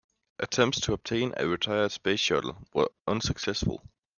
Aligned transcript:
Attempts 0.39 0.79
to 0.79 0.93
obtain 0.93 1.31
a 1.37 1.47
retired 1.47 1.91
Space 1.91 2.19
Shuttle 2.19 2.57
were 2.73 2.89
unsuccessful. 3.07 3.83